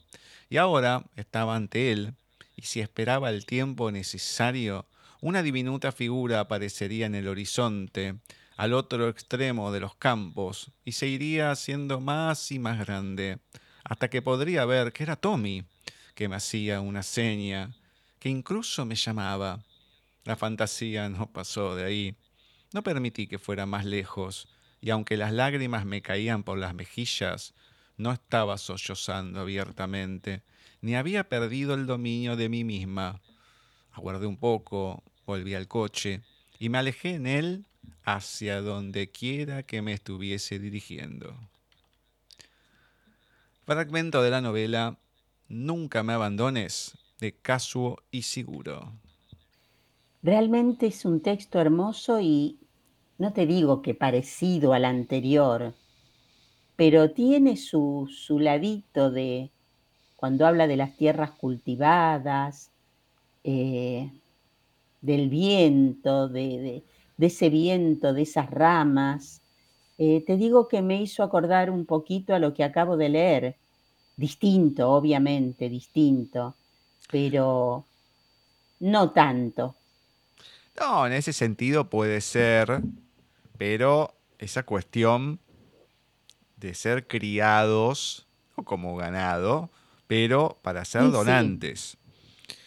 [0.48, 2.14] y ahora estaba ante él,
[2.56, 4.88] y si esperaba el tiempo necesario,
[5.22, 8.16] una diminuta figura aparecería en el horizonte,
[8.58, 13.40] al otro extremo de los campos, y se iría haciendo más y más grande,
[13.84, 15.66] hasta que podría ver que era Tommy,
[16.14, 17.72] que me hacía una seña,
[18.20, 19.64] que incluso me llamaba.
[20.24, 22.16] La fantasía no pasó de ahí,
[22.74, 24.48] no permití que fuera más lejos,
[24.82, 27.54] y aunque las lágrimas me caían por las mejillas,
[27.98, 30.44] no estaba sollozando abiertamente,
[30.86, 33.20] ni había perdido el dominio de mí misma.
[33.92, 36.22] Aguardé un poco, volví al coche,
[36.60, 37.66] y me alejé en él
[38.04, 41.36] hacia donde quiera que me estuviese dirigiendo.
[43.66, 45.00] Fragmento de la novela
[45.48, 48.94] Nunca me abandones de Casuo y Seguro.
[50.22, 52.60] Realmente es un texto hermoso y
[53.18, 55.74] no te digo que parecido al anterior,
[56.76, 59.52] pero tiene su, su ladito de
[60.16, 62.70] cuando habla de las tierras cultivadas,
[63.44, 64.10] eh,
[65.02, 66.84] del viento, de,
[67.20, 69.42] ese viento, de esas ramas.
[69.98, 73.56] Eh, te digo que me hizo acordar un poquito a lo que acabo de leer.
[74.18, 76.56] Distinto, obviamente, distinto,
[77.12, 77.86] pero
[78.80, 79.76] no tanto.
[80.80, 82.82] No, en ese sentido puede ser
[83.58, 85.40] pero esa cuestión
[86.58, 89.70] de ser criados o como ganado,
[90.08, 91.98] pero para ser donantes.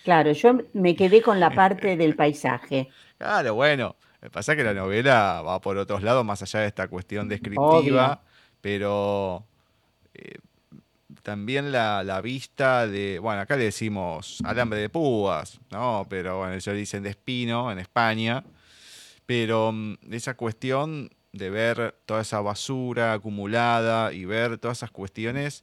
[0.05, 2.89] Claro, yo me quedé con la parte del paisaje.
[3.19, 3.97] Claro, bueno,
[4.33, 8.23] pasa que la novela va por otros lados, más allá de esta cuestión descriptiva,
[8.61, 9.47] pero
[10.15, 10.39] eh,
[11.23, 16.07] también la, la, vista de, bueno, acá le decimos alambre de púas, ¿no?
[16.09, 18.45] Pero bueno, ellos dicen de espino en España,
[19.27, 25.63] pero mm, esa cuestión de ver toda esa basura acumulada y ver todas esas cuestiones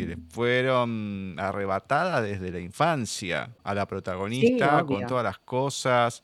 [0.00, 6.22] que le fueron arrebatadas desde la infancia a la protagonista con todas las cosas.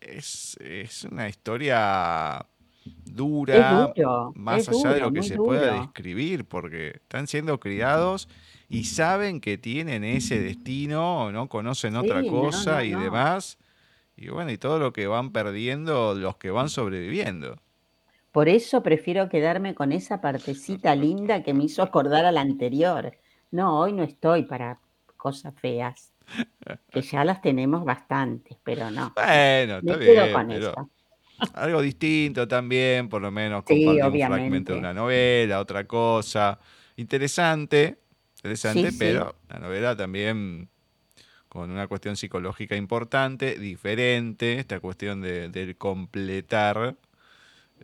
[0.00, 0.58] Es,
[1.10, 2.44] una historia
[3.04, 3.92] dura,
[4.34, 8.28] más allá de lo que se pueda describir, porque están siendo criados
[8.68, 13.58] y saben que tienen ese destino, no conocen otra cosa y demás.
[14.16, 17.56] Y bueno, y todo lo que van perdiendo los que van sobreviviendo.
[18.36, 23.16] Por eso prefiero quedarme con esa partecita linda que me hizo acordar a la anterior.
[23.50, 24.78] No, hoy no estoy para
[25.16, 26.12] cosas feas,
[26.90, 29.14] que ya las tenemos bastantes, pero no.
[29.14, 30.34] Bueno, está bien,
[31.54, 36.58] algo distinto también, por lo menos compartir un fragmento de una novela, otra cosa.
[36.96, 37.96] Interesante,
[38.36, 40.68] interesante, pero la novela también
[41.48, 46.96] con una cuestión psicológica importante, diferente, esta cuestión de, del completar,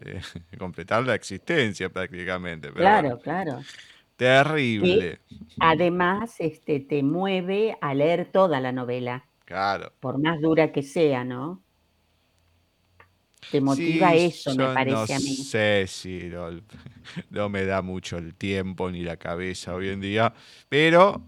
[0.00, 0.20] eh,
[0.59, 2.71] completar la existencia prácticamente.
[2.71, 3.60] claro, claro.
[4.17, 5.21] Terrible.
[5.58, 9.27] además, este, te mueve a leer toda la novela.
[9.44, 9.92] Claro.
[9.98, 11.62] Por más dura que sea, ¿no?
[13.50, 15.37] Te motiva eso, me parece a mí.
[15.38, 16.31] No sé si
[17.31, 20.33] no me da mucho el tiempo ni la cabeza hoy en día,
[20.69, 21.23] pero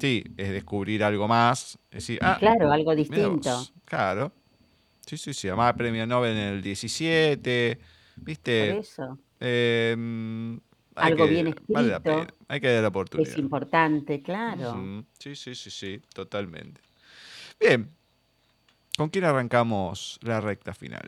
[0.00, 1.78] Sí, es descubrir algo más.
[1.90, 3.66] decir, ah, claro, algo distinto.
[3.84, 4.32] Claro.
[5.06, 5.48] Sí, sí, sí.
[5.48, 7.78] Además, premio Nobel en el 17.
[8.16, 8.72] ¿Viste?
[8.72, 9.18] Por eso.
[9.38, 10.58] Em,
[10.96, 12.26] algo bien escrito.
[12.48, 13.32] Hay que dar la oportunidad.
[13.32, 15.04] Es importante, claro.
[15.18, 16.80] Sí, sí, sí, sí, totalmente.
[17.60, 17.90] Bien.
[18.96, 21.06] ¿Con quién arrancamos la recta final?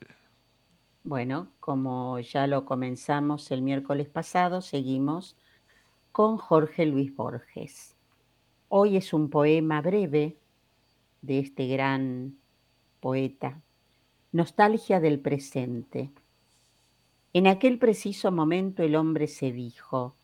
[1.05, 5.37] Bueno, como ya lo comenzamos el miércoles pasado, seguimos
[6.13, 7.97] con Jorge Luis Borges.
[8.69, 10.37] Hoy es un poema breve
[11.23, 12.37] de este gran
[13.01, 13.63] poeta,
[14.31, 16.13] Nostalgia del presente.
[17.33, 20.17] En aquel preciso momento el hombre se dijo,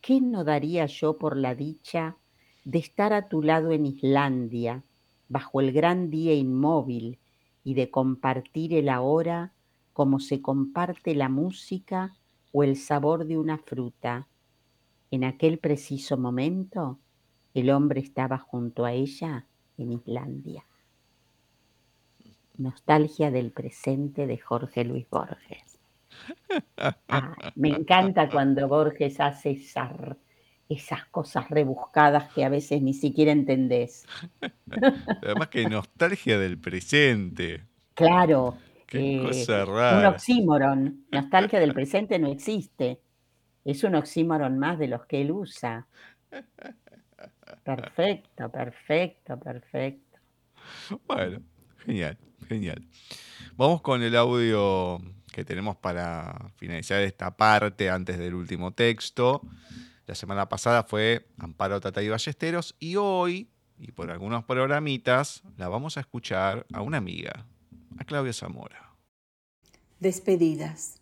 [0.00, 2.16] ¿qué no daría yo por la dicha
[2.64, 4.84] de estar a tu lado en Islandia,
[5.28, 7.18] bajo el gran día inmóvil,
[7.64, 9.52] y de compartir el ahora
[9.92, 12.14] como se comparte la música
[12.52, 14.28] o el sabor de una fruta.
[15.10, 17.00] En aquel preciso momento,
[17.52, 20.67] el hombre estaba junto a ella en Islandia.
[22.58, 25.78] Nostalgia del presente de Jorge Luis Borges.
[27.54, 29.52] me encanta cuando Borges hace
[30.68, 34.06] esas cosas rebuscadas que a veces ni siquiera entendés.
[35.22, 37.64] Además que nostalgia del presente.
[37.94, 38.56] Claro,
[38.88, 39.98] Qué eh, cosa rara.
[39.98, 41.04] Un oxímoron.
[41.12, 43.00] Nostalgia del presente no existe.
[43.64, 45.86] Es un oxímoron más de los que él usa.
[47.62, 50.18] Perfecto, perfecto, perfecto.
[51.06, 51.42] Bueno,
[51.84, 52.16] genial,
[52.48, 52.86] genial.
[53.56, 55.00] Vamos con el audio
[55.32, 59.42] que tenemos para finalizar esta parte antes del último texto.
[60.06, 65.68] La semana pasada fue Amparo Tata y Ballesteros y hoy, y por algunos programitas, la
[65.68, 67.46] vamos a escuchar a una amiga,
[67.98, 68.94] a Claudia Zamora.
[70.00, 70.98] Despedidas.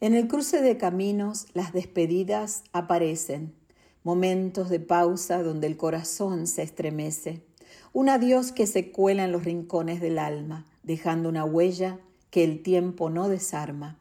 [0.00, 3.54] En el cruce de caminos las despedidas aparecen,
[4.02, 7.44] momentos de pausa donde el corazón se estremece,
[7.92, 11.98] un adiós que se cuela en los rincones del alma, dejando una huella
[12.30, 13.98] que el tiempo no desarma.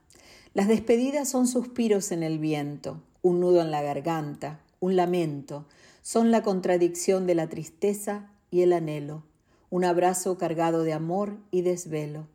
[0.53, 5.65] Las despedidas son suspiros en el viento, un nudo en la garganta, un lamento,
[6.01, 9.23] son la contradicción de la tristeza y el anhelo,
[9.69, 12.27] un abrazo cargado de amor y desvelo.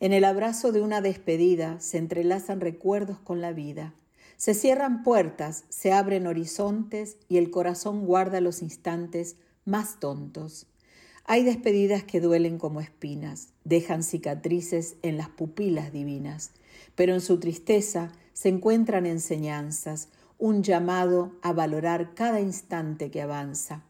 [0.00, 3.94] En el abrazo de una despedida se entrelazan recuerdos con la vida.
[4.36, 9.36] Se cierran puertas, se abren horizontes y el corazón guarda los instantes
[9.66, 10.69] más tontos.
[11.32, 16.50] Hay despedidas que duelen como espinas, dejan cicatrices en las pupilas divinas,
[16.96, 20.08] pero en su tristeza se encuentran enseñanzas,
[20.40, 23.84] un llamado a valorar cada instante que avanza.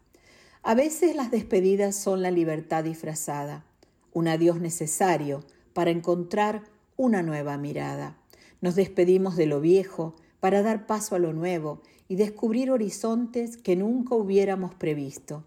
[0.62, 3.64] A veces las despedidas son la libertad disfrazada,
[4.12, 6.64] un adiós necesario para encontrar
[6.98, 8.18] una nueva mirada.
[8.60, 13.76] Nos despedimos de lo viejo para dar paso a lo nuevo y descubrir horizontes que
[13.76, 15.42] nunca hubiéramos previsto.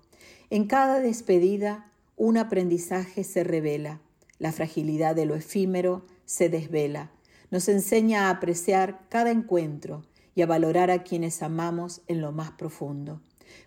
[0.54, 4.02] En cada despedida un aprendizaje se revela,
[4.38, 7.12] la fragilidad de lo efímero se desvela,
[7.50, 12.52] nos enseña a apreciar cada encuentro y a valorar a quienes amamos en lo más
[12.52, 13.20] profundo.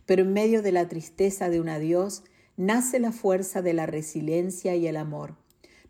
[0.04, 2.22] Pero en medio de la tristeza de un adiós
[2.56, 5.34] nace la fuerza de la resiliencia y el amor.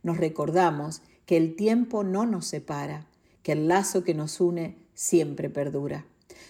[0.02, 3.06] Nos recordamos que el tiempo no nos separa,
[3.42, 6.06] que el lazo que nos une siempre perdura.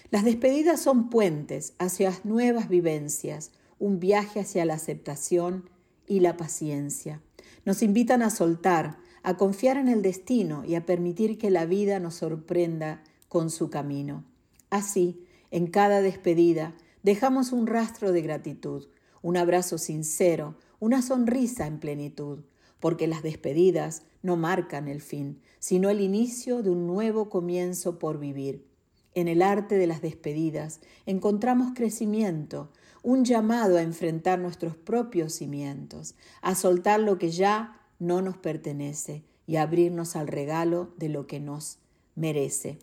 [0.09, 5.69] Las despedidas son puentes hacia nuevas vivencias, un viaje hacia la aceptación
[6.07, 7.21] y la paciencia.
[7.65, 11.99] Nos invitan a soltar, a confiar en el destino y a permitir que la vida
[11.99, 14.23] nos sorprenda con su camino.
[14.69, 16.75] Así, en cada despedida,
[17.07, 18.87] Dejamos un rastro de gratitud,
[19.21, 22.39] un abrazo sincero, una sonrisa en plenitud,
[22.81, 28.19] porque las despedidas no marcan el fin, sino el inicio de un nuevo comienzo por
[28.19, 28.67] vivir.
[29.13, 32.73] En el arte de las despedidas encontramos crecimiento,
[33.07, 39.23] un llamado a enfrentar nuestros propios cimientos, a soltar lo que ya no nos pertenece
[39.45, 41.79] y a abrirnos al regalo de lo que nos
[42.15, 42.79] merece.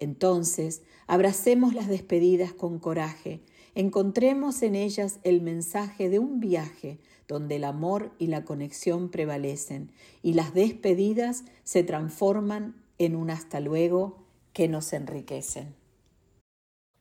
[0.00, 3.42] Entonces, abracemos las despedidas con coraje,
[3.74, 6.98] encontremos en ellas el mensaje de un viaje
[7.28, 13.60] donde el amor y la conexión prevalecen y las despedidas se transforman en un hasta
[13.60, 14.24] luego
[14.54, 15.74] que nos enriquecen.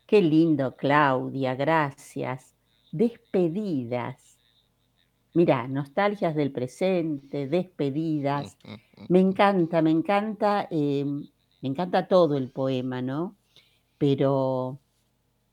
[0.05, 2.54] Qué lindo, Claudia, gracias.
[2.95, 4.37] Despedidas.
[5.33, 8.57] Mira, nostalgias del presente, despedidas.
[9.09, 13.35] Me encanta, me encanta, eh, me encanta todo el poema, ¿no?
[13.97, 14.79] Pero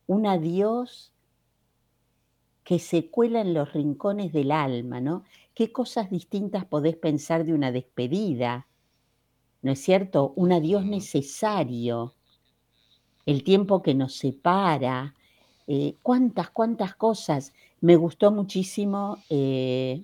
[0.06, 1.12] un adiós
[2.62, 5.24] que se cuela en los rincones del alma, ¿no?
[5.52, 8.68] ¿Qué cosas distintas podés pensar de una despedida?
[9.62, 10.32] ¿No es cierto?
[10.36, 12.14] Un adiós necesario,
[13.26, 15.16] el tiempo que nos separa,
[15.66, 17.52] eh, cuántas, cuántas cosas.
[17.80, 20.02] Me gustó muchísimo eh,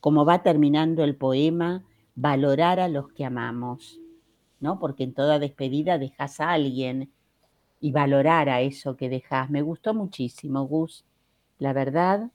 [0.00, 1.84] cómo va terminando el poema,
[2.14, 4.00] valorar a los que amamos,
[4.60, 4.78] ¿no?
[4.78, 7.12] Porque en toda despedida dejas a alguien
[7.80, 9.50] y valorar a eso que dejas.
[9.50, 11.04] Me gustó muchísimo, Gus
[11.60, 12.30] la verdad,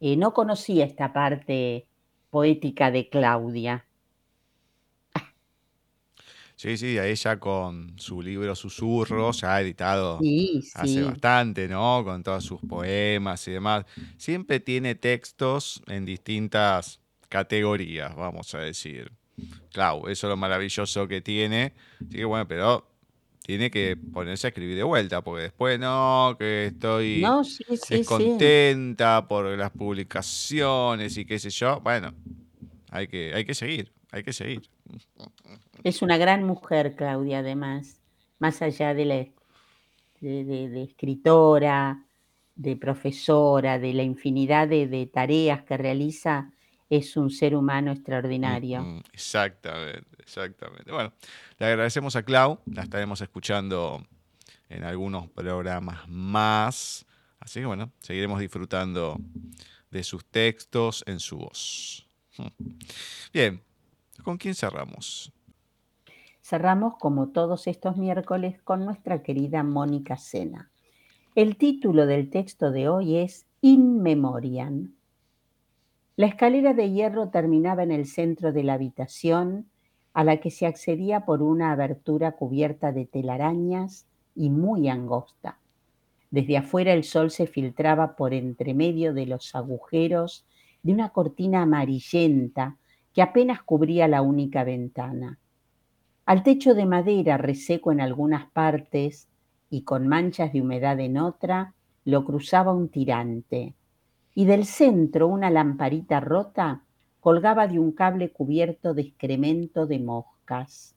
[0.00, 1.86] eh, no conocía esta parte
[2.30, 3.84] poética de Claudia.
[6.58, 12.02] Sí, sí, a ella con su libro Susurros, ya ha editado Sí, hace bastante, ¿no?
[12.02, 13.86] Con todos sus poemas y demás.
[14.16, 16.98] Siempre tiene textos en distintas
[17.28, 19.12] categorías, vamos a decir.
[19.72, 21.74] Claro, eso es lo maravilloso que tiene.
[22.00, 22.90] Así que bueno, pero
[23.46, 27.76] tiene que ponerse a escribir de vuelta, porque después no, que estoy No, sí, sí,
[27.76, 27.94] sí.
[27.98, 31.78] descontenta por las publicaciones y qué sé yo.
[31.82, 32.12] Bueno,
[32.90, 34.62] hay que, hay que seguir, hay que seguir.
[35.84, 38.00] Es una gran mujer, Claudia, además,
[38.38, 39.26] más allá de la
[40.80, 42.04] escritora,
[42.58, 46.50] de profesora, de la infinidad de, tareas que realiza,
[46.90, 49.02] es un ser humano extraordinario.
[49.12, 50.90] Exactamente, exactamente.
[50.90, 51.12] Bueno,
[51.58, 54.04] le agradecemos a Clau, la estaremos escuchando
[54.68, 57.06] en algunos programas más.
[57.38, 59.16] Así que bueno, seguiremos disfrutando
[59.90, 62.06] de sus textos en su voz.
[63.32, 63.62] Bien,
[64.28, 65.32] ¿con quién cerramos?
[66.42, 70.70] Cerramos, como todos estos miércoles, con nuestra querida Mónica Sena.
[71.34, 74.92] El título del texto de hoy es In Memoriam.
[76.16, 79.70] La escalera de hierro terminaba en el centro de la habitación,
[80.12, 84.04] a la que se accedía por una abertura cubierta de telarañas
[84.34, 85.58] y muy angosta.
[86.30, 90.44] Desde afuera el sol se filtraba por entre medio de los agujeros
[90.82, 92.76] de una cortina amarillenta
[93.18, 95.40] que apenas cubría la única ventana.
[96.24, 99.26] Al techo de madera, reseco en algunas partes
[99.68, 103.74] y con manchas de humedad en otra, lo cruzaba un tirante.
[104.36, 106.84] Y del centro una lamparita rota
[107.18, 110.94] colgaba de un cable cubierto de excremento de moscas.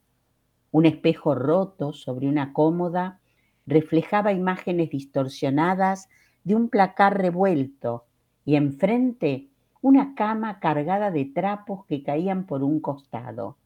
[0.70, 3.20] Un espejo roto sobre una cómoda
[3.66, 6.08] reflejaba imágenes distorsionadas
[6.44, 8.06] de un placar revuelto
[8.46, 9.50] y enfrente
[9.82, 13.58] una cama cargada de trapos que caían por un costado.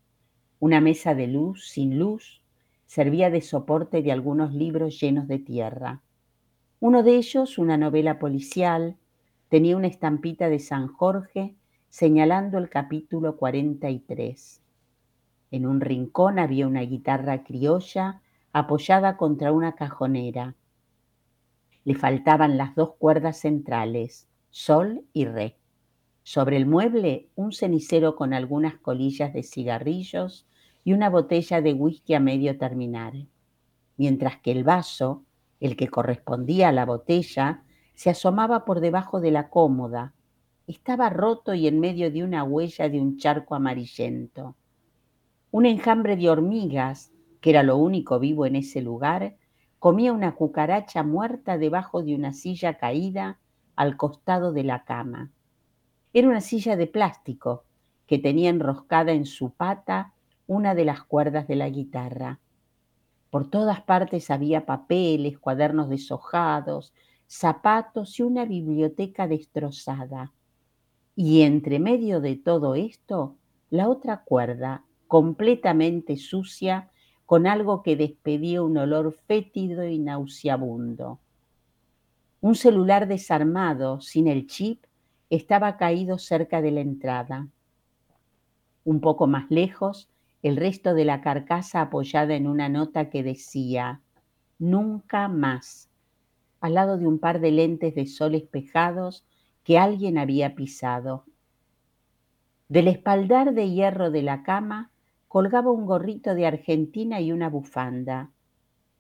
[0.60, 2.42] Una mesa de luz sin luz
[2.86, 6.02] servía de soporte de algunos libros llenos de tierra.
[6.80, 8.96] Uno de ellos, una novela policial,
[9.50, 11.56] tenía una estampita de San Jorge
[11.90, 14.62] señalando el capítulo 43.
[15.52, 18.22] En un rincón había una guitarra criolla
[18.54, 20.56] apoyada contra una cajonera.
[21.84, 25.58] Le faltaban las dos cuerdas centrales, sol y re.
[26.28, 30.48] Sobre el mueble, un cenicero con algunas colillas de cigarrillos
[30.84, 33.14] y una botella de whisky a medio terminar,
[33.96, 35.24] mientras que el vaso,
[35.60, 37.64] el que correspondía a la botella,
[37.94, 40.16] se asomaba por debajo de la cómoda.
[40.66, 44.56] Estaba roto y en medio de una huella de un charco amarillento.
[45.52, 49.36] Un enjambre de hormigas, que era lo único vivo en ese lugar,
[49.78, 53.38] comía una cucaracha muerta debajo de una silla caída
[53.76, 55.30] al costado de la cama.
[56.18, 57.66] Era una silla de plástico
[58.08, 60.14] que tenía enroscada en su pata
[60.48, 62.40] una de las cuerdas de la guitarra.
[63.30, 66.94] Por todas partes había papeles, cuadernos deshojados,
[67.28, 70.32] zapatos y una biblioteca destrozada.
[71.18, 73.36] Y entre medio de todo esto,
[73.70, 76.92] la otra cuerda, completamente sucia,
[77.26, 81.20] con algo que despedía un olor fétido y nauseabundo.
[82.40, 84.86] Un celular desarmado, sin el chip,
[85.30, 87.48] estaba caído cerca de la entrada.
[88.84, 90.10] Un poco más lejos,
[90.44, 94.02] el resto de la carcasa apoyada en una nota que decía
[94.60, 95.90] Nunca más,
[96.62, 99.26] al lado de un par de lentes de sol espejados
[99.64, 101.26] que alguien había pisado.
[102.70, 104.92] Del espaldar de hierro de la cama
[105.28, 108.32] colgaba un gorrito de Argentina y una bufanda.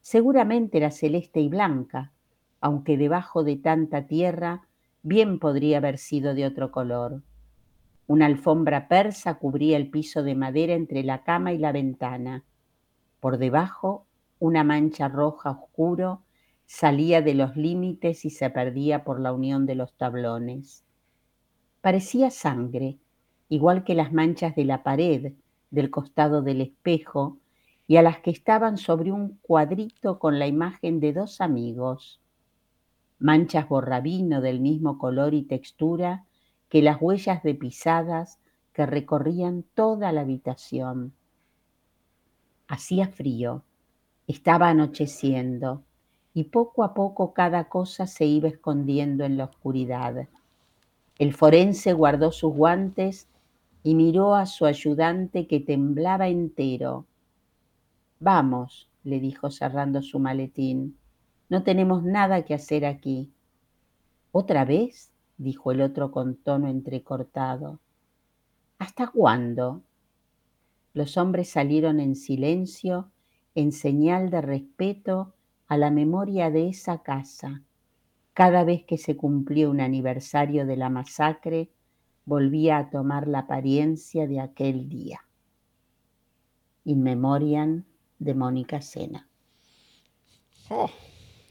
[0.01, 2.11] Seguramente era celeste y blanca,
[2.59, 4.67] aunque debajo de tanta tierra
[5.05, 7.21] bien podría haber sido de otro color.
[8.07, 12.43] Una alfombra persa cubría el piso de madera entre la cama y la ventana.
[13.19, 14.07] Por debajo,
[14.39, 16.23] una mancha roja oscuro
[16.65, 20.83] salía de los límites y se perdía por la unión de los tablones.
[21.81, 22.97] Parecía sangre,
[23.47, 25.33] igual que las manchas de la pared
[25.69, 27.37] del costado del espejo
[27.85, 32.19] y a las que estaban sobre un cuadrito con la imagen de dos amigos.
[33.25, 36.25] Manchas borrabino del mismo color y textura
[36.69, 38.37] que las huellas de pisadas
[38.71, 41.11] que recorrían toda la habitación.
[42.67, 43.63] Hacía frío,
[44.27, 45.81] estaba anocheciendo
[46.35, 50.27] y poco a poco cada cosa se iba escondiendo en la oscuridad.
[51.17, 53.27] El forense guardó sus guantes
[53.81, 57.07] y miró a su ayudante que temblaba entero.
[58.19, 60.99] Vamos, le dijo cerrando su maletín,
[61.49, 63.31] no tenemos nada que hacer aquí.
[64.31, 65.11] ¿Otra vez?
[65.37, 67.79] dijo el otro con tono entrecortado.
[68.79, 69.83] ¿Hasta cuándo?
[70.95, 73.11] los hombres salieron en silencio
[73.53, 75.35] en señal de respeto
[75.67, 77.63] a la memoria de esa casa.
[78.33, 81.69] Cada vez que se cumplía un aniversario de la masacre,
[82.23, 85.19] volvía a tomar la apariencia de aquel día.
[86.85, 87.83] In memoriam
[88.17, 89.27] de Mónica Sena.
[90.69, 90.89] Oh,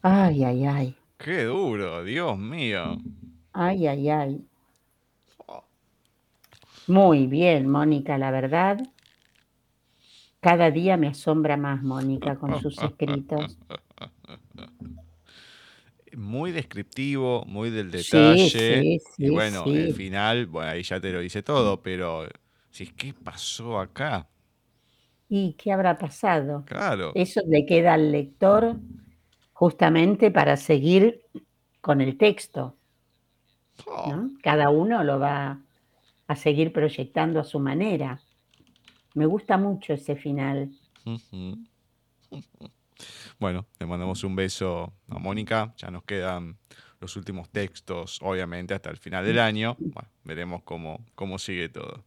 [0.05, 0.97] Ay, ay, ay.
[1.19, 3.03] qué duro, Dios mío.
[3.53, 4.33] Ay, ay, ay.
[5.49, 5.65] Oh,
[6.87, 8.79] Muy bien, Mónica, la verdad.
[10.41, 13.59] Cada día me asombra más Mónica con sus escritos.
[16.17, 18.51] Muy descriptivo, muy del Sí, detalle.
[18.51, 19.93] sí, Y sí, bueno, el sí.
[19.93, 22.29] final, bueno, ahí ya te lo dice todo, pero
[22.71, 24.29] si ¿qué pasó acá?
[25.29, 26.65] ¿Y qué habrá pasado?
[26.67, 27.15] Claro.
[27.15, 28.77] Eso le queda al lector
[29.65, 31.23] justamente para seguir
[31.81, 32.77] con el texto,
[33.87, 34.31] Oh, ¿no?
[34.43, 35.59] Cada uno lo va
[36.29, 38.21] a seguir proyectando a su manera.
[39.15, 40.71] Me gusta mucho ese final.
[43.39, 45.73] Bueno, le mandamos un beso a Mónica.
[45.79, 46.59] Ya nos quedan
[47.01, 49.77] los últimos textos, obviamente, hasta el final del año.
[49.79, 52.05] Bueno, veremos cómo, cómo sigue todo.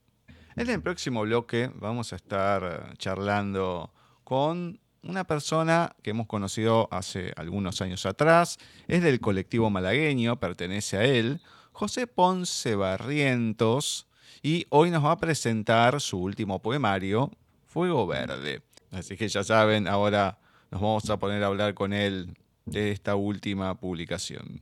[0.56, 3.92] En el próximo bloque vamos a estar charlando
[4.24, 8.58] con una persona que hemos conocido hace algunos años atrás.
[8.88, 11.42] Es del colectivo malagueño, pertenece a él.
[11.72, 14.08] José Ponce Barrientos.
[14.44, 17.32] Y hoy nos va a presentar su último poemario,
[17.66, 18.62] Fuego Verde.
[18.92, 20.40] Así que ya saben, ahora
[20.72, 24.62] nos vamos a poner a hablar con él de esta última publicación.